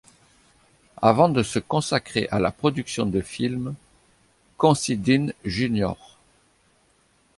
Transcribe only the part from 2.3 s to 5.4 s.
à la production de films, Considine